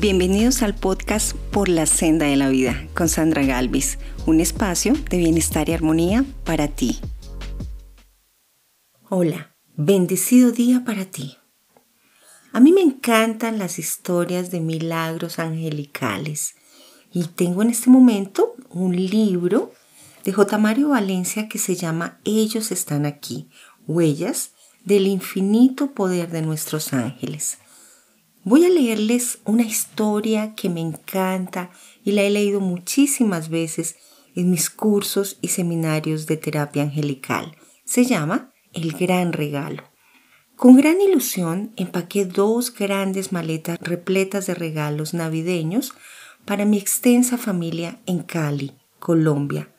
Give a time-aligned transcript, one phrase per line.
[0.00, 5.18] Bienvenidos al podcast Por la Senda de la Vida con Sandra Galvis, un espacio de
[5.18, 7.00] bienestar y armonía para ti.
[9.08, 11.36] Hola, bendecido día para ti.
[12.52, 16.54] A mí me encantan las historias de milagros angelicales
[17.12, 19.72] y tengo en este momento un libro
[20.22, 20.58] de J.
[20.58, 23.48] Mario Valencia que se llama Ellos están aquí,
[23.88, 24.52] huellas
[24.84, 27.58] del infinito poder de nuestros ángeles.
[28.44, 31.70] Voy a leerles una historia que me encanta
[32.04, 33.96] y la he leído muchísimas veces
[34.34, 37.56] en mis cursos y seminarios de terapia angelical.
[37.84, 39.82] Se llama El Gran Regalo.
[40.54, 45.94] Con gran ilusión empaqué dos grandes maletas repletas de regalos navideños
[46.44, 49.72] para mi extensa familia en Cali, Colombia,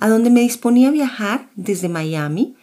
[0.00, 2.56] a donde me disponía a viajar desde Miami,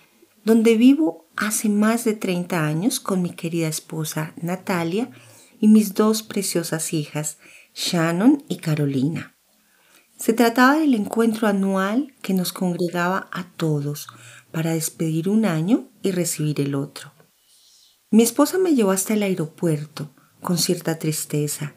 [0.50, 5.12] donde vivo hace más de 30 años con mi querida esposa Natalia
[5.60, 7.38] y mis dos preciosas hijas,
[7.76, 9.38] Shannon y Carolina.
[10.18, 14.08] Se trataba del encuentro anual que nos congregaba a todos
[14.52, 17.14] para despedir un año y recibir el otro.
[18.10, 21.76] Mi esposa me llevó hasta el aeropuerto con cierta tristeza.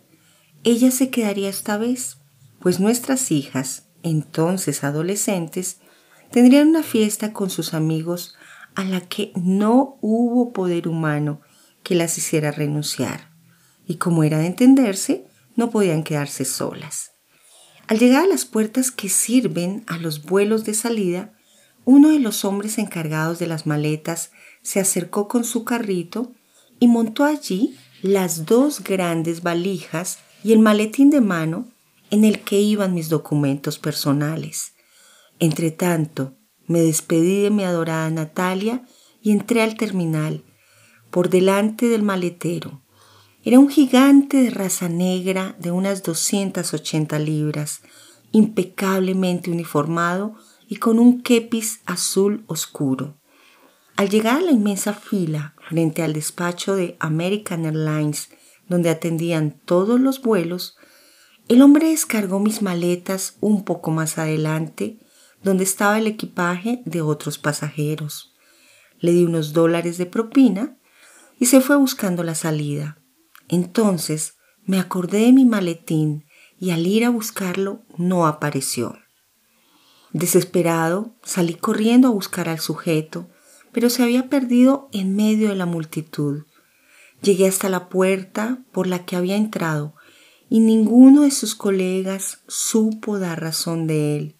[0.64, 2.22] Ella se quedaría esta vez,
[2.58, 5.80] pues nuestras hijas, entonces adolescentes,
[6.30, 8.34] tendrían una fiesta con sus amigos
[8.74, 11.40] a la que no hubo poder humano
[11.82, 13.32] que las hiciera renunciar,
[13.86, 17.12] y como era de entenderse, no podían quedarse solas.
[17.88, 21.32] Al llegar a las puertas que sirven a los vuelos de salida,
[21.84, 24.30] uno de los hombres encargados de las maletas
[24.62, 26.32] se acercó con su carrito
[26.78, 31.68] y montó allí las dos grandes valijas y el maletín de mano
[32.10, 34.74] en el que iban mis documentos personales.
[35.38, 36.34] Entretanto,
[36.66, 38.84] me despedí de mi adorada Natalia
[39.20, 40.44] y entré al terminal,
[41.10, 42.82] por delante del maletero.
[43.44, 47.82] Era un gigante de raza negra de unas 280 libras,
[48.30, 50.34] impecablemente uniformado
[50.68, 53.18] y con un kepis azul oscuro.
[53.96, 58.30] Al llegar a la inmensa fila frente al despacho de American Airlines,
[58.68, 60.76] donde atendían todos los vuelos,
[61.48, 64.98] el hombre descargó mis maletas un poco más adelante
[65.42, 68.34] donde estaba el equipaje de otros pasajeros.
[69.00, 70.76] Le di unos dólares de propina
[71.38, 72.98] y se fue buscando la salida.
[73.48, 76.24] Entonces me acordé de mi maletín
[76.58, 78.96] y al ir a buscarlo no apareció.
[80.12, 83.28] Desesperado, salí corriendo a buscar al sujeto,
[83.72, 86.44] pero se había perdido en medio de la multitud.
[87.22, 89.94] Llegué hasta la puerta por la que había entrado
[90.48, 94.36] y ninguno de sus colegas supo dar razón de él.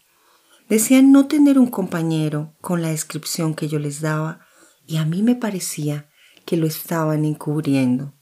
[0.73, 4.41] Decían no tener un compañero con la descripción que yo les daba
[4.87, 6.09] y a mí me parecía
[6.47, 8.15] que lo estaban encubriendo.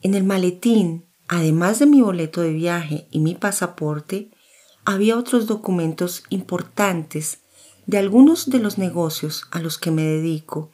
[0.00, 4.30] En el maletín, además de mi boleto de viaje y mi pasaporte,
[4.86, 7.40] había otros documentos importantes
[7.84, 10.70] de algunos de los negocios a los que me dedico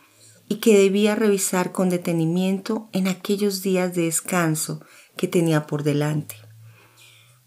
[0.48, 4.80] y que debía revisar con detenimiento en aquellos días de descanso
[5.16, 6.36] que tenía por delante.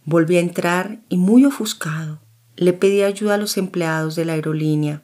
[0.04, 2.25] Volví a entrar y muy ofuscado
[2.56, 5.04] le pedí ayuda a los empleados de la aerolínea,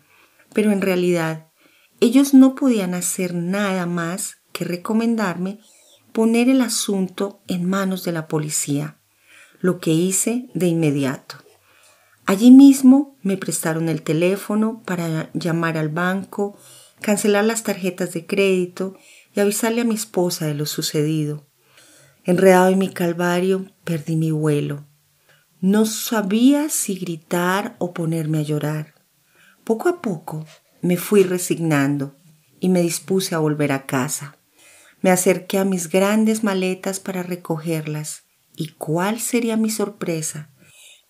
[0.54, 1.48] pero en realidad
[2.00, 5.60] ellos no podían hacer nada más que recomendarme
[6.12, 9.00] poner el asunto en manos de la policía,
[9.60, 11.38] lo que hice de inmediato.
[12.26, 16.58] Allí mismo me prestaron el teléfono para llamar al banco,
[17.02, 18.96] cancelar las tarjetas de crédito
[19.34, 21.48] y avisarle a mi esposa de lo sucedido.
[22.24, 24.86] Enredado en mi calvario, perdí mi vuelo.
[25.64, 28.96] No sabía si gritar o ponerme a llorar.
[29.64, 30.44] Poco a poco
[30.82, 32.16] me fui resignando
[32.60, 34.40] y me dispuse a volver a casa.
[35.02, 38.24] Me acerqué a mis grandes maletas para recogerlas
[38.56, 40.50] y cuál sería mi sorpresa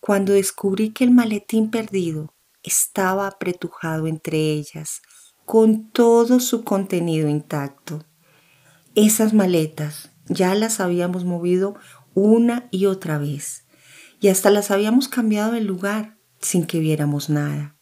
[0.02, 5.02] cuando descubrí que el maletín perdido estaba apretujado entre ellas,
[5.46, 8.04] con todo su contenido intacto.
[8.96, 11.76] Esas maletas ya las habíamos movido
[12.14, 13.64] una y otra vez
[14.22, 17.76] y hasta las habíamos cambiado de lugar sin que viéramos nada.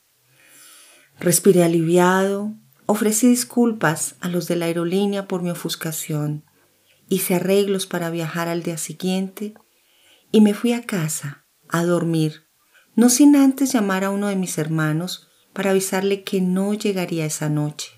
[1.19, 2.55] Respiré aliviado,
[2.85, 6.45] ofrecí disculpas a los de la aerolínea por mi ofuscación,
[7.09, 9.53] hice arreglos para viajar al día siguiente
[10.31, 12.47] y me fui a casa a dormir,
[12.95, 17.49] no sin antes llamar a uno de mis hermanos para avisarle que no llegaría esa
[17.49, 17.91] noche.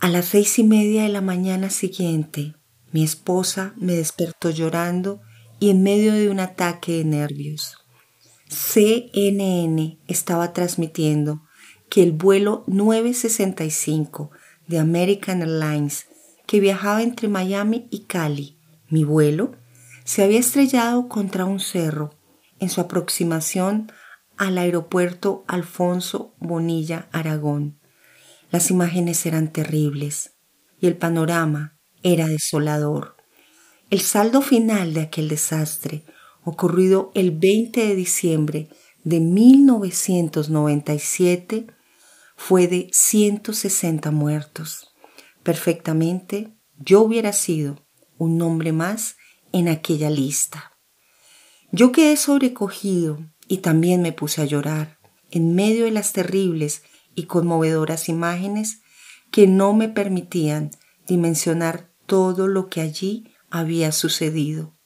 [0.00, 2.54] A las seis y media de la mañana siguiente,
[2.90, 5.20] mi esposa me despertó llorando
[5.60, 7.76] y en medio de un ataque de nervios.
[8.48, 11.42] CNN estaba transmitiendo
[11.90, 14.30] que el vuelo 965
[14.66, 16.06] de American Airlines
[16.46, 18.58] que viajaba entre Miami y Cali
[18.88, 19.52] Mi vuelo
[20.04, 22.14] se había estrellado contra un cerro
[22.58, 23.92] en su aproximación
[24.38, 27.78] al aeropuerto Alfonso Bonilla Aragón.
[28.50, 30.38] Las imágenes eran terribles
[30.80, 33.17] y el panorama era desolador.
[33.90, 36.04] El saldo final de aquel desastre,
[36.44, 38.68] ocurrido el 20 de diciembre
[39.02, 41.68] de 1997,
[42.36, 44.94] fue de 160 muertos.
[45.42, 47.82] Perfectamente, yo hubiera sido
[48.18, 49.16] un nombre más
[49.52, 50.76] en aquella lista.
[51.72, 54.98] Yo quedé sobrecogido y también me puse a llorar
[55.30, 56.82] en medio de las terribles
[57.14, 58.82] y conmovedoras imágenes
[59.30, 60.72] que no me permitían
[61.06, 64.78] dimensionar todo lo que allí había sucedido.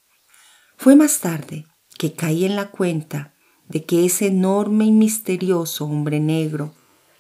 [0.77, 1.67] Fue más tarde
[1.99, 3.35] que caí en la cuenta
[3.69, 6.75] de que ese enorme y misterioso hombre negro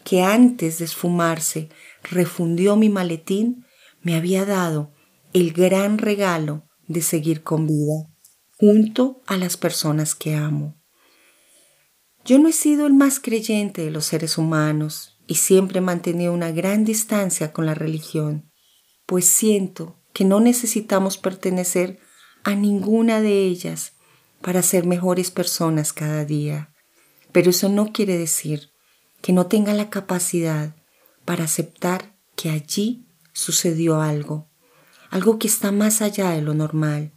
[0.04, 1.68] que antes de esfumarse
[2.02, 3.64] refundió mi maletín
[4.02, 4.92] me había dado
[5.32, 8.08] el gran regalo de seguir con vida
[8.58, 10.80] junto a las personas que amo.
[12.24, 16.32] Yo no he sido el más creyente de los seres humanos y siempre he mantenido
[16.32, 18.52] una gran distancia con la religión,
[19.06, 21.98] pues siento que no necesitamos pertenecer
[22.44, 23.94] a ninguna de ellas
[24.40, 26.74] para ser mejores personas cada día.
[27.30, 28.70] Pero eso no quiere decir
[29.20, 30.74] que no tenga la capacidad
[31.24, 34.48] para aceptar que allí sucedió algo,
[35.10, 37.12] algo que está más allá de lo normal.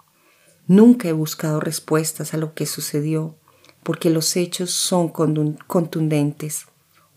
[0.68, 3.38] Nunca he buscado respuestas a lo que sucedió,
[3.84, 6.66] porque los hechos son contundentes.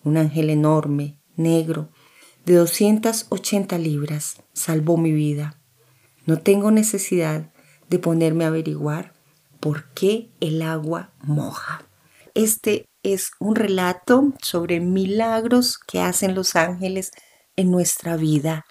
[0.05, 1.91] Un ángel enorme, negro,
[2.45, 5.58] de 280 libras, salvó mi vida.
[6.29, 7.51] No tengo necesidad
[7.89, 9.15] de ponerme a averiguar
[9.61, 11.89] por qué el agua moja.
[12.35, 17.13] Este es un relato sobre milagros que hacen los ángeles
[17.57, 18.67] en nuestra vida.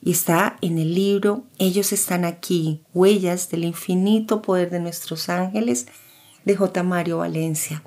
[0.00, 5.88] Y está en el libro Ellos están aquí, Huellas del infinito poder de nuestros ángeles,
[6.46, 6.82] de J.
[6.84, 7.82] Mario Valencia.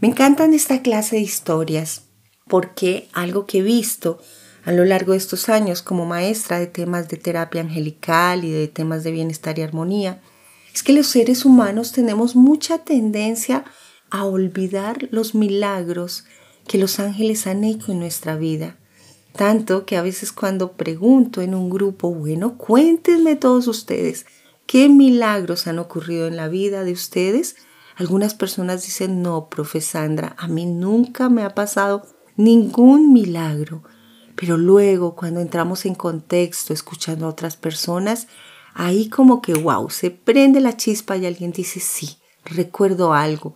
[0.00, 2.08] Me encantan esta clase de historias
[2.48, 4.18] porque algo que he visto
[4.66, 8.66] a lo largo de estos años como maestra de temas de terapia angelical y de
[8.66, 10.20] temas de bienestar y armonía,
[10.74, 13.64] es que los seres humanos tenemos mucha tendencia
[14.10, 16.24] a olvidar los milagros
[16.66, 18.76] que los ángeles han hecho en nuestra vida.
[19.36, 24.26] Tanto que a veces cuando pregunto en un grupo, bueno, cuéntenme todos ustedes,
[24.66, 27.54] ¿qué milagros han ocurrido en la vida de ustedes?
[27.94, 32.04] Algunas personas dicen, no, profe Sandra, a mí nunca me ha pasado
[32.36, 33.84] ningún milagro.
[34.36, 38.28] Pero luego, cuando entramos en contexto, escuchando a otras personas,
[38.74, 43.54] ahí como que, wow, se prende la chispa y alguien dice, sí, recuerdo algo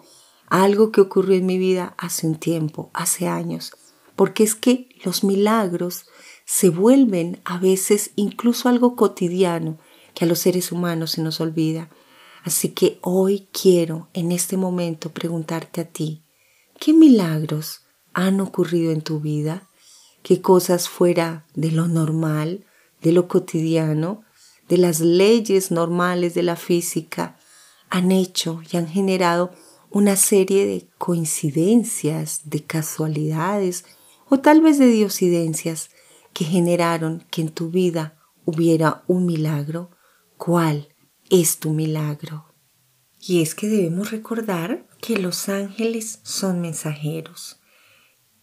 [0.51, 3.73] algo que ocurrió en mi vida hace un tiempo, hace años,
[4.17, 6.07] porque es que los milagros
[6.45, 9.79] se vuelven a veces incluso algo cotidiano
[10.13, 11.89] que a los seres humanos se nos olvida.
[12.43, 16.25] Así que hoy quiero en este momento preguntarte a ti,
[16.81, 19.69] ¿qué milagros han ocurrido en tu vida?
[20.23, 22.65] ¿Qué cosas fuera de lo normal,
[23.03, 24.23] de lo cotidiano,
[24.69, 27.37] de las leyes normales de la física
[27.89, 29.51] han hecho y han generado
[29.91, 33.85] una serie de coincidencias, de casualidades
[34.29, 35.91] o tal vez de diosidencias
[36.33, 39.91] que generaron que en tu vida hubiera un milagro.
[40.37, 40.95] ¿Cuál
[41.29, 42.55] es tu milagro?
[43.21, 47.60] Y es que debemos recordar que los ángeles son mensajeros.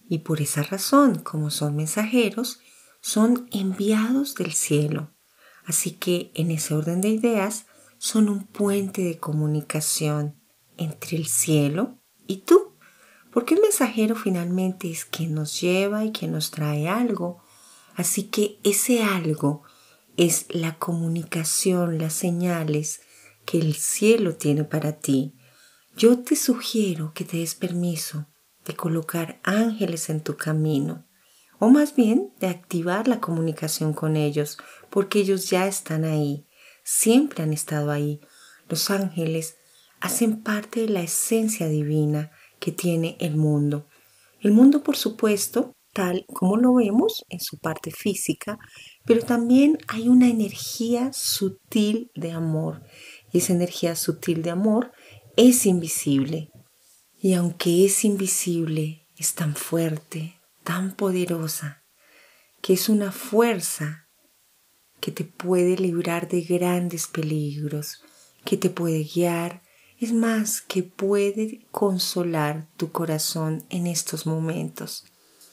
[0.09, 2.59] Y por esa razón, como son mensajeros,
[3.01, 5.13] son enviados del cielo.
[5.65, 7.65] Así que en ese orden de ideas,
[7.97, 10.39] son un puente de comunicación
[10.77, 12.75] entre el cielo y tú.
[13.31, 17.43] Porque un mensajero finalmente es quien nos lleva y quien nos trae algo.
[17.95, 19.63] Así que ese algo
[20.15, 23.01] es la comunicación, las señales
[23.45, 25.35] que el cielo tiene para ti.
[25.95, 28.27] Yo te sugiero que te des permiso
[28.67, 31.07] de colocar ángeles en tu camino,
[31.57, 34.57] o más bien de activar la comunicación con ellos,
[34.89, 36.45] porque ellos ya están ahí,
[36.83, 38.19] siempre han estado ahí.
[38.69, 39.57] Los ángeles
[40.01, 43.87] hacen parte de la esencia divina que tiene el mundo.
[44.41, 48.59] El mundo, por supuesto, tal como lo vemos en su parte física,
[49.05, 52.83] pero también hay una energía sutil de amor.
[53.31, 54.91] Y esa energía sutil de amor
[55.37, 56.51] es invisible.
[57.19, 61.83] Y aunque es invisible, es tan fuerte, tan poderosa,
[62.61, 64.07] que es una fuerza
[64.99, 68.03] que te puede librar de grandes peligros,
[68.45, 69.63] que te puede guiar,
[69.99, 75.05] es más que puede consolar tu corazón en estos momentos.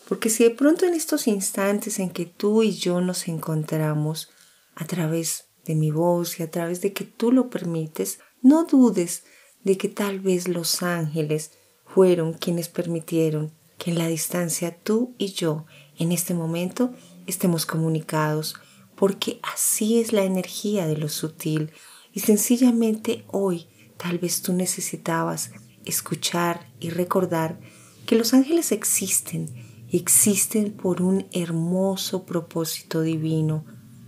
[0.08, 4.28] Porque si de pronto en estos instantes en que tú y yo nos encontramos
[4.74, 9.24] a través de mi voz y a través de que tú lo permites, no dudes
[9.64, 11.52] de que tal vez los ángeles
[11.84, 15.66] fueron quienes permitieron que en la distancia tú y yo
[15.98, 16.92] en este momento
[17.26, 18.54] estemos comunicados,
[18.94, 21.72] porque así es la energía de lo sutil.
[22.12, 23.66] Y sencillamente hoy
[23.96, 25.50] tal vez tú necesitabas
[25.84, 27.58] escuchar y recordar
[28.06, 29.50] que los ángeles existen
[29.96, 33.64] existen por un hermoso propósito divino,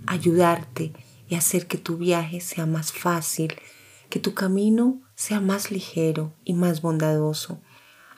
[0.07, 0.93] ayudarte
[1.29, 3.55] y hacer que tu viaje sea más fácil,
[4.11, 7.61] que tu camino sea más ligero y más bondadoso.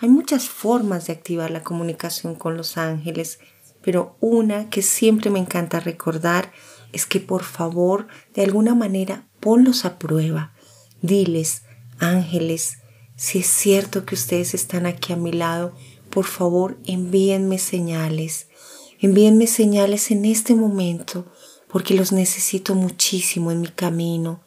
[0.01, 3.39] Hay muchas formas de activar la comunicación con los ángeles,
[3.81, 6.53] pero una que siempre me encanta recordar
[6.93, 10.53] es que por favor, de alguna manera, ponlos a prueba.
[11.01, 11.63] Diles,
[11.99, 12.79] ángeles,
[13.17, 15.75] si es cierto que ustedes están aquí a mi lado,
[16.11, 18.49] por favor envíenme señales.
[19.01, 21.27] Envíenme señales en este momento
[21.69, 24.41] porque los necesito muchísimo en mi camino,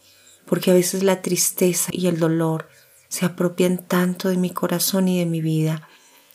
[0.51, 2.67] porque a veces la tristeza y el dolor
[3.08, 5.88] se apropian tanto de mi corazón y de mi vida,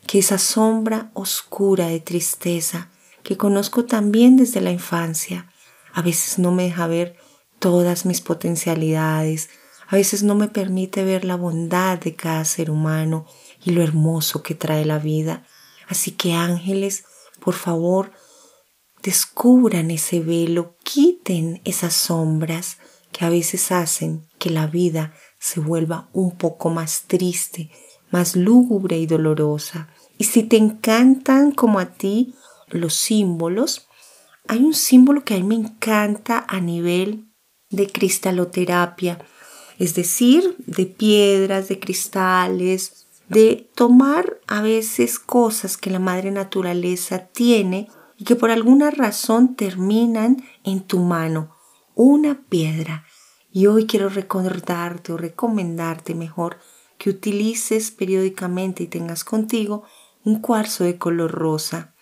[0.06, 2.88] que esa sombra oscura de tristeza
[3.22, 5.52] que conozco también desde la infancia,
[5.92, 7.16] a veces no me deja ver
[7.58, 9.50] todas mis potencialidades,
[9.86, 13.26] a veces no me permite ver la bondad de cada ser humano
[13.66, 15.46] y lo hermoso que trae la vida.
[15.88, 17.04] Así que ángeles,
[17.38, 18.12] por favor,
[19.02, 22.78] descubran ese velo, quiten esas sombras
[23.16, 27.70] que a veces hacen que la vida se vuelva un poco más triste,
[28.10, 29.88] más lúgubre y dolorosa.
[30.18, 32.34] Y si te encantan como a ti
[32.68, 33.88] los símbolos,
[34.48, 37.32] hay un símbolo que a mí me encanta a nivel
[37.70, 39.18] de cristaloterapia,
[39.78, 47.28] es decir, de piedras, de cristales, de tomar a veces cosas que la madre naturaleza
[47.28, 51.56] tiene y que por alguna razón terminan en tu mano,
[51.94, 53.05] una piedra.
[53.56, 56.58] Y hoy quiero recordarte o recomendarte mejor
[56.98, 59.82] que utilices periódicamente y tengas contigo
[60.24, 61.94] un cuarzo de color rosa.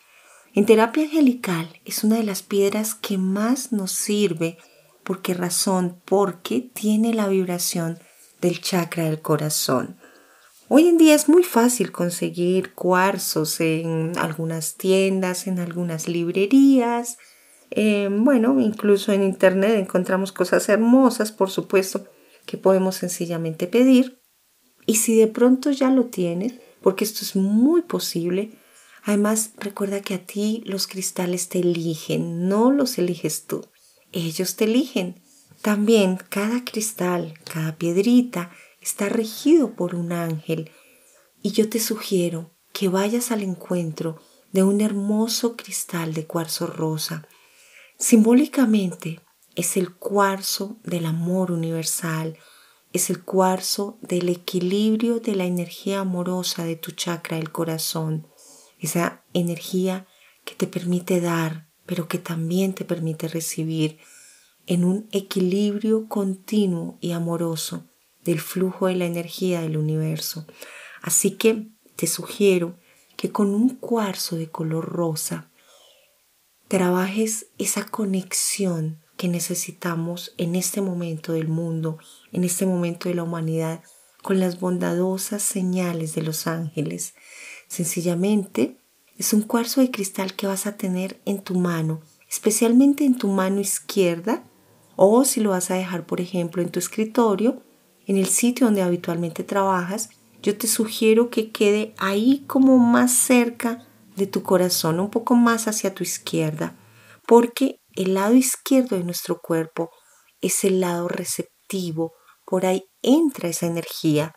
[0.54, 4.58] En terapia angelical es una de las piedras que más nos sirve.
[5.04, 6.00] ¿Por qué razón?
[6.04, 8.00] Porque tiene la vibración
[8.40, 9.96] del chakra del corazón.
[10.66, 17.16] Hoy en día es muy fácil conseguir cuarzos en algunas tiendas, en algunas librerías.
[17.70, 22.06] Eh, bueno, incluso en internet encontramos cosas hermosas, por supuesto,
[22.46, 24.20] que podemos sencillamente pedir.
[24.86, 28.52] Y si de pronto ya lo tienes, porque esto es muy posible,
[29.02, 33.64] además recuerda que a ti los cristales te eligen, no los eliges tú,
[34.12, 35.22] ellos te eligen.
[35.62, 38.50] También cada cristal, cada piedrita,
[38.82, 40.70] está regido por un ángel
[41.42, 44.20] y yo te sugiero que vayas al encuentro
[44.52, 47.26] de un hermoso cristal de cuarzo rosa.
[48.06, 49.22] Simbólicamente
[49.54, 52.36] es el cuarzo del amor universal,
[52.92, 58.26] es el cuarzo del equilibrio de la energía amorosa de tu chakra del corazón,
[58.78, 60.06] esa energía
[60.44, 63.96] que te permite dar, pero que también te permite recibir
[64.66, 67.88] en un equilibrio continuo y amoroso
[68.22, 70.46] del flujo de la energía del universo.
[71.00, 72.78] Así que te sugiero
[73.16, 75.50] que con un cuarzo de color rosa
[76.74, 81.98] trabajes esa conexión que necesitamos en este momento del mundo,
[82.32, 83.84] en este momento de la humanidad,
[84.24, 87.14] con las bondadosas señales de los ángeles.
[87.68, 88.76] Sencillamente
[89.16, 93.28] es un cuarzo de cristal que vas a tener en tu mano, especialmente en tu
[93.28, 94.42] mano izquierda,
[94.96, 97.62] o si lo vas a dejar, por ejemplo, en tu escritorio,
[98.08, 100.10] en el sitio donde habitualmente trabajas,
[100.42, 105.68] yo te sugiero que quede ahí como más cerca de tu corazón, un poco más
[105.68, 106.76] hacia tu izquierda,
[107.26, 109.90] porque el lado izquierdo de nuestro cuerpo
[110.40, 112.12] es el lado receptivo,
[112.44, 114.32] por ahí entra esa energía.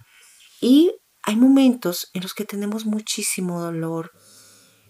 [0.62, 0.92] Y
[1.24, 4.12] hay momentos en los que tenemos muchísimo dolor,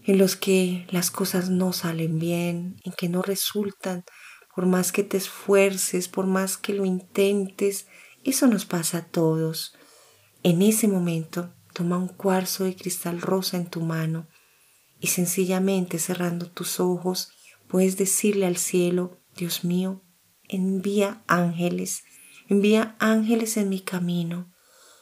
[0.03, 4.03] en los que las cosas no salen bien, en que no resultan,
[4.55, 7.87] por más que te esfuerces, por más que lo intentes,
[8.23, 9.73] eso nos pasa a todos.
[10.43, 14.27] En ese momento, toma un cuarzo de cristal rosa en tu mano
[14.99, 17.29] y sencillamente cerrando tus ojos,
[17.67, 20.03] puedes decirle al cielo, Dios mío,
[20.47, 22.03] envía ángeles,
[22.47, 24.53] envía ángeles en mi camino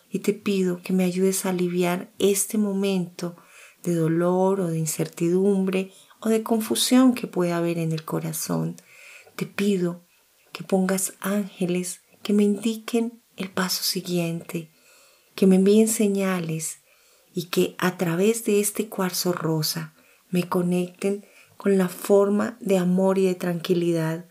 [0.09, 3.35] y te pido que me ayudes a aliviar este momento
[3.83, 8.75] de dolor o de incertidumbre o de confusión que puede haber en el corazón.
[9.35, 10.05] Te pido
[10.51, 14.71] que pongas ángeles que me indiquen el paso siguiente,
[15.35, 16.79] que me envíen señales
[17.35, 19.93] y que a través de este cuarzo rosa
[20.29, 21.25] me conecten
[21.57, 24.25] con la forma de amor y de tranquilidad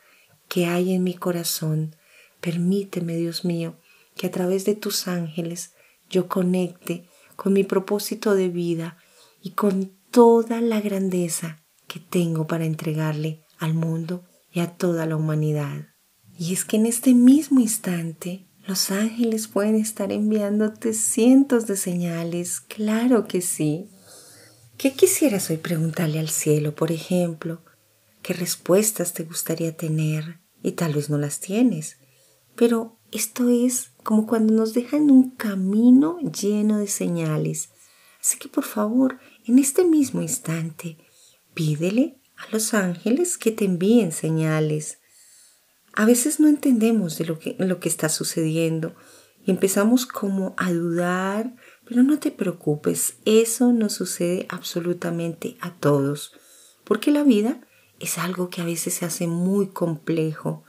[0.48, 1.94] que hay en mi corazón.
[2.40, 3.76] Permíteme, Dios mío,
[4.16, 5.74] que a través de tus ángeles
[6.08, 7.06] yo conecte
[7.36, 8.96] con mi propósito de vida
[9.42, 15.16] y con toda la grandeza que tengo para entregarle al mundo y a toda la
[15.16, 15.88] humanidad.
[16.38, 22.60] Y es que en este mismo instante los ángeles pueden estar enviándote cientos de señales,
[22.60, 23.90] claro que sí.
[24.78, 27.62] ¿Qué quisieras hoy preguntarle al cielo, por ejemplo?
[28.22, 30.40] ¿Qué respuestas te gustaría tener?
[30.62, 31.98] Y tal vez no las tienes.
[32.56, 37.68] Pero esto es como cuando nos dejan un camino lleno de señales.
[38.20, 40.96] Así que por favor, en este mismo instante,
[41.52, 44.98] pídele a los ángeles que te envíen señales.
[45.96, 48.94] A veces no entendemos de lo que, lo que está sucediendo
[49.46, 56.32] y empezamos como a dudar, pero no te preocupes, eso nos sucede absolutamente a todos,
[56.82, 57.60] porque la vida
[58.00, 60.64] es algo que a veces se hace muy complejo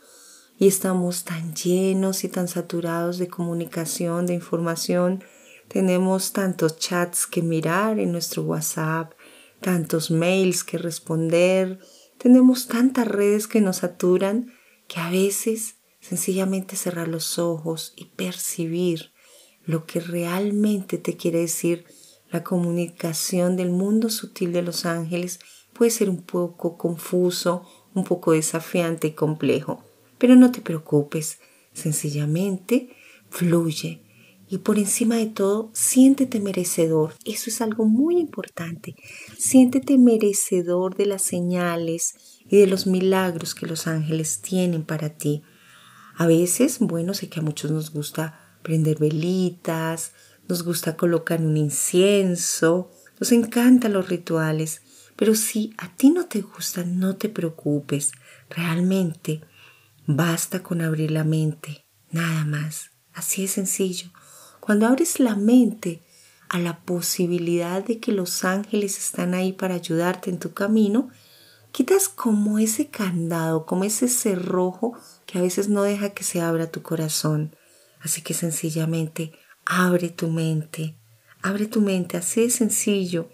[0.60, 5.24] y estamos tan llenos y tan saturados de comunicación, de información,
[5.68, 9.14] tenemos tantos chats que mirar en nuestro WhatsApp,
[9.60, 11.80] tantos mails que responder,
[12.20, 14.54] tenemos tantas redes que nos saturan
[14.88, 19.12] que a veces sencillamente cerrar los ojos y percibir
[19.66, 21.86] lo que realmente te quiere decir
[22.32, 25.40] la comunicación del mundo sutil de los ángeles
[25.74, 29.84] puede ser un poco confuso, un poco desafiante y complejo.
[30.18, 31.40] Pero no te preocupes,
[31.74, 32.90] sencillamente
[33.30, 34.06] fluye
[34.48, 37.16] y por encima de todo, siéntete merecedor.
[37.26, 38.96] Eso es algo muy importante.
[39.38, 45.44] Siéntete merecedor de las señales y de los milagros que los ángeles tienen para ti.
[46.16, 50.14] A veces, bueno, sé que a muchos nos gusta prender velitas,
[50.48, 54.82] nos gusta colocar un incienso, nos encantan los rituales,
[55.16, 58.12] pero si a ti no te gusta, no te preocupes.
[58.50, 59.42] Realmente
[60.06, 62.92] basta con abrir la mente, nada más.
[63.14, 64.10] Así es sencillo.
[64.60, 66.02] Cuando abres la mente
[66.50, 71.10] a la posibilidad de que los ángeles están ahí para ayudarte en tu camino,
[71.76, 76.72] quitas como ese candado, como ese cerrojo que a veces no deja que se abra
[76.72, 77.54] tu corazón.
[78.00, 79.34] Así que sencillamente
[79.66, 80.96] abre tu mente,
[81.42, 83.28] abre tu mente, así de sencillo,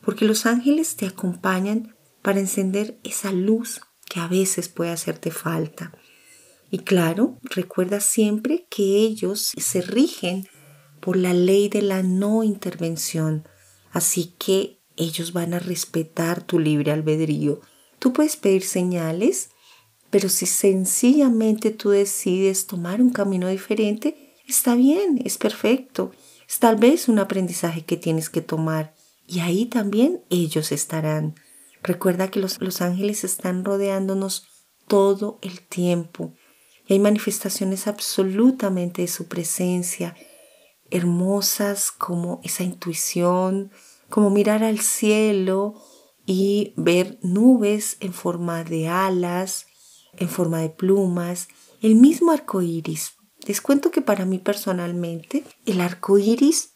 [0.00, 5.92] porque los ángeles te acompañan para encender esa luz que a veces puede hacerte falta.
[6.70, 10.48] Y claro, recuerda siempre que ellos se rigen
[10.98, 13.46] por la ley de la no intervención,
[13.90, 17.60] así que ellos van a respetar tu libre albedrío
[18.02, 19.50] Tú puedes pedir señales,
[20.10, 26.10] pero si sencillamente tú decides tomar un camino diferente, está bien, es perfecto.
[26.48, 28.92] Es tal vez un aprendizaje que tienes que tomar
[29.24, 31.36] y ahí también ellos estarán.
[31.80, 34.48] Recuerda que los, los ángeles están rodeándonos
[34.88, 36.34] todo el tiempo
[36.88, 40.16] y hay manifestaciones absolutamente de su presencia,
[40.90, 43.70] hermosas como esa intuición,
[44.08, 45.80] como mirar al cielo
[46.26, 49.66] y ver nubes en forma de alas,
[50.16, 51.48] en forma de plumas,
[51.80, 53.14] el mismo arco iris.
[53.46, 56.74] Les cuento que para mí personalmente el arco iris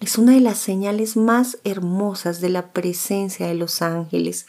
[0.00, 4.46] es una de las señales más hermosas de la presencia de los ángeles,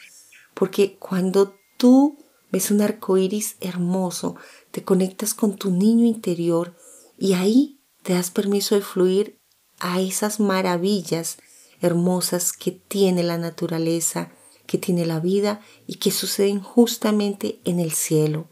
[0.54, 2.18] porque cuando tú
[2.50, 4.36] ves un arco iris hermoso,
[4.70, 6.74] te conectas con tu niño interior
[7.16, 9.40] y ahí te das permiso de fluir
[9.78, 11.38] a esas maravillas
[11.80, 14.32] hermosas que tiene la naturaleza,
[14.66, 18.48] que tiene la vida y que suceden justamente en el cielo.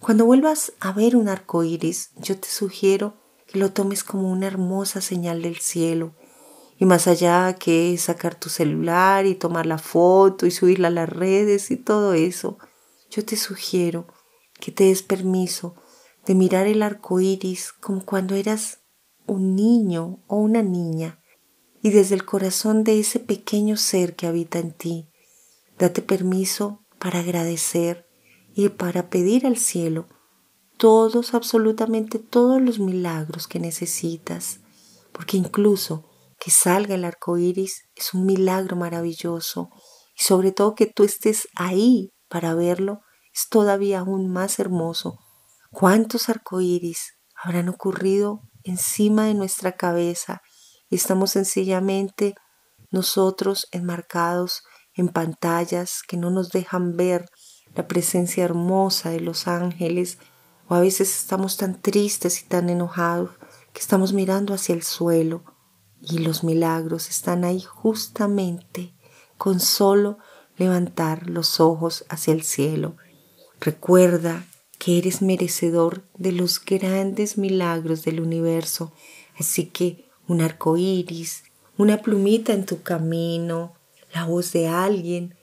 [0.00, 3.14] Cuando vuelvas a ver un arco iris, yo te sugiero
[3.46, 6.14] que lo tomes como una hermosa señal del cielo.
[6.78, 11.08] Y más allá que sacar tu celular y tomar la foto y subirla a las
[11.08, 12.58] redes y todo eso,
[13.10, 14.06] yo te sugiero
[14.60, 15.74] que te des permiso
[16.26, 18.80] de mirar el arco iris como cuando eras
[19.26, 21.20] un niño o una niña
[21.86, 25.08] y desde el corazón de ese pequeño ser que habita en ti,
[25.78, 28.08] date permiso para agradecer
[28.56, 30.08] y para pedir al cielo
[30.78, 34.58] todos, absolutamente todos los milagros que necesitas,
[35.12, 39.70] porque incluso que salga el arco iris es un milagro maravilloso
[40.18, 45.20] y sobre todo que tú estés ahí para verlo es todavía aún más hermoso.
[45.70, 50.42] ¿Cuántos arcoíris habrán ocurrido encima de nuestra cabeza
[50.88, 52.34] y estamos sencillamente
[52.90, 54.62] nosotros enmarcados
[54.94, 57.26] en pantallas que no nos dejan ver
[57.74, 60.18] la presencia hermosa de los ángeles
[60.68, 63.30] o a veces estamos tan tristes y tan enojados
[63.72, 65.44] que estamos mirando hacia el suelo
[66.00, 68.94] y los milagros están ahí justamente
[69.36, 70.18] con solo
[70.56, 72.96] levantar los ojos hacia el cielo.
[73.60, 74.46] Recuerda
[74.78, 78.92] que eres merecedor de los grandes milagros del universo.
[79.38, 81.44] Así que un arco iris,
[81.76, 83.74] una plumita en tu camino,
[84.12, 85.34] la voz de alguien,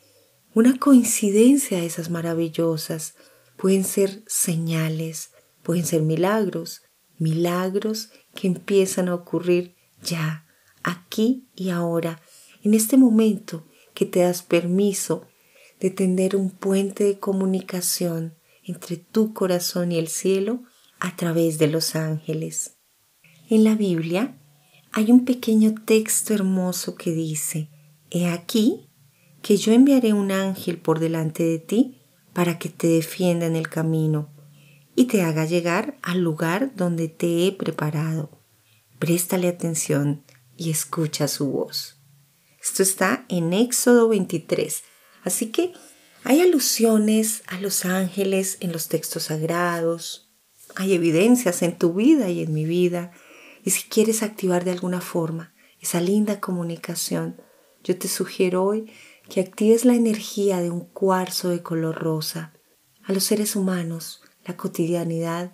[0.53, 3.15] una coincidencia de esas maravillosas,
[3.57, 6.81] pueden ser señales, pueden ser milagros,
[7.17, 10.45] milagros que empiezan a ocurrir ya,
[10.83, 12.21] aquí y ahora,
[12.63, 15.27] en este momento que te das permiso
[15.79, 20.63] de tender un puente de comunicación entre tu corazón y el cielo
[20.99, 22.77] a través de los ángeles.
[23.49, 24.39] En la Biblia
[24.93, 27.69] hay un pequeño texto hermoso que dice,
[28.11, 28.91] He aquí
[29.41, 32.01] que yo enviaré un ángel por delante de ti
[32.31, 34.31] para que te defienda en el camino
[34.95, 38.29] y te haga llegar al lugar donde te he preparado.
[38.99, 40.23] Préstale atención
[40.55, 41.99] y escucha su voz.
[42.61, 44.83] Esto está en Éxodo 23.
[45.23, 45.73] Así que
[46.23, 50.31] hay alusiones a los ángeles en los textos sagrados,
[50.75, 53.11] hay evidencias en tu vida y en mi vida,
[53.63, 57.41] y si quieres activar de alguna forma esa linda comunicación,
[57.83, 58.91] yo te sugiero hoy
[59.29, 62.53] que actives la energía de un cuarzo de color rosa.
[63.03, 65.53] A los seres humanos, la cotidianidad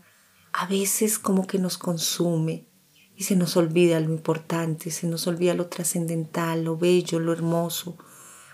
[0.54, 2.68] a veces como que nos consume
[3.16, 7.98] y se nos olvida lo importante, se nos olvida lo trascendental, lo bello, lo hermoso.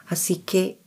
[0.07, 0.81] Así que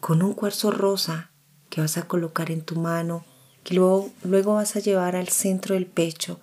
[0.00, 1.32] con un cuarzo rosa
[1.68, 3.24] que vas a colocar en tu mano,
[3.64, 6.40] que luego, luego vas a llevar al centro del pecho.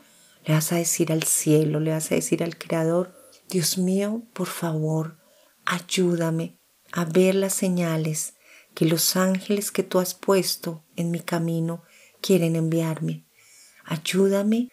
[0.50, 3.14] Le vas a decir al cielo, le vas a decir al Creador,
[3.50, 5.20] Dios mío, por favor,
[5.64, 6.60] ayúdame
[6.92, 8.34] a ver las señales
[8.74, 11.84] que los ángeles que tú has puesto en mi camino
[12.20, 13.28] quieren enviarme.
[13.86, 14.70] Ayúdame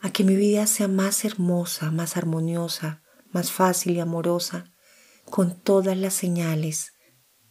[0.00, 4.72] a que mi vida sea más hermosa, más armoniosa, más fácil y amorosa,
[5.26, 6.94] con todas las señales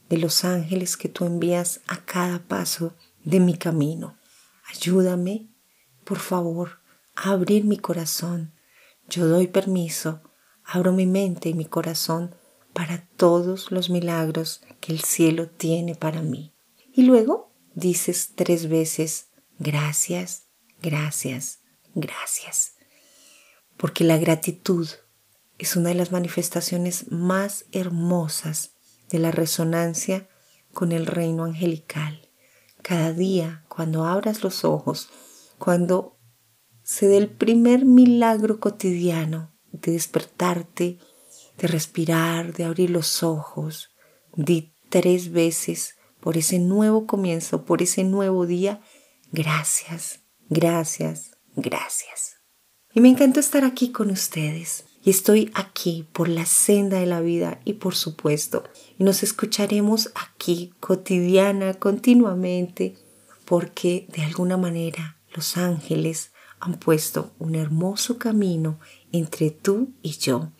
[0.10, 4.18] de los ángeles que tú envías a cada paso de mi camino.
[4.74, 5.52] Ayúdame,
[6.04, 6.79] por favor,
[7.24, 8.54] abrir mi corazón.
[9.08, 10.22] Yo doy permiso,
[10.64, 12.36] abro mi mente y mi corazón
[12.74, 16.54] para todos los milagros que el cielo tiene para mí.
[16.94, 20.44] Y luego dices tres veces, gracias,
[20.82, 21.60] gracias,
[21.94, 22.76] gracias.
[23.76, 24.88] Porque la gratitud
[25.58, 28.76] es una de las manifestaciones más hermosas
[29.10, 30.30] de la resonancia
[30.74, 32.30] con el reino angelical.
[32.82, 35.10] Cada día, cuando abras los ojos,
[35.58, 36.19] cuando
[36.90, 40.98] se dé el primer milagro cotidiano de despertarte,
[41.60, 43.92] de respirar, de abrir los ojos,
[44.36, 48.82] di tres veces por ese nuevo comienzo, por ese nuevo día,
[49.32, 52.38] gracias, gracias, gracias.
[52.92, 57.22] Y me encanta estar aquí con ustedes y estoy aquí por la senda de la
[57.22, 58.64] vida y por supuesto,
[58.98, 62.96] y nos escucharemos aquí cotidiana, continuamente,
[63.46, 68.80] porque de alguna manera los ángeles han puesto un hermoso camino
[69.12, 70.52] entre tú y yo.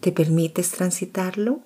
[0.00, 1.62] ¿Te permites transitarlo?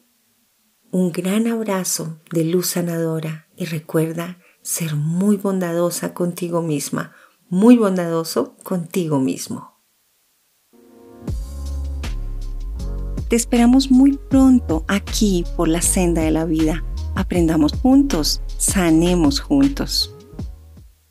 [0.91, 7.13] Un gran abrazo de luz sanadora y recuerda ser muy bondadosa contigo misma,
[7.49, 9.71] muy bondadoso contigo mismo.
[13.29, 16.85] Te esperamos muy pronto aquí por la senda de la vida.
[17.15, 20.17] Aprendamos juntos, sanemos juntos.